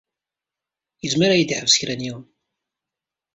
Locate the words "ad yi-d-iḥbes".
1.31-1.75